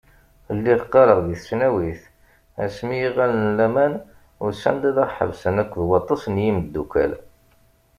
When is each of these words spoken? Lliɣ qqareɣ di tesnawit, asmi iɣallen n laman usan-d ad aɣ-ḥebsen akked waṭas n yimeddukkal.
Lliɣ 0.57 0.79
qqareɣ 0.87 1.19
di 1.25 1.35
tesnawit, 1.37 2.01
asmi 2.63 2.97
iɣallen 3.07 3.45
n 3.51 3.55
laman 3.57 3.93
usan-d 4.45 4.83
ad 4.89 4.97
aɣ-ḥebsen 5.03 5.55
akked 5.63 5.79
waṭas 5.89 6.23
n 6.33 6.43
yimeddukkal. 6.45 7.11